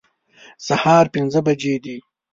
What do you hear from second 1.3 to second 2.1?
بجې دي